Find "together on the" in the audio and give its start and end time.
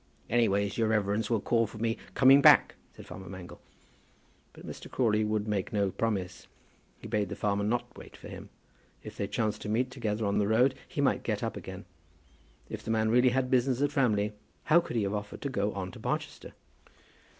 9.91-10.47